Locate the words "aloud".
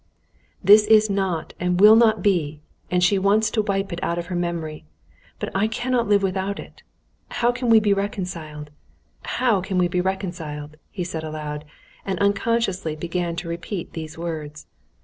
11.23-11.65